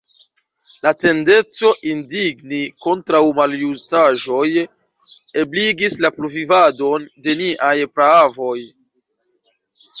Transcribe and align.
La 0.85 0.91
tendenco 1.01 1.69
indigni 1.91 2.61
kontraŭ 2.85 3.21
maljustaĵoj 3.41 4.49
ebligis 5.45 6.01
la 6.07 6.13
pluvivadon 6.19 7.09
de 7.29 7.39
niaj 7.47 7.73
praavoj. 7.95 8.59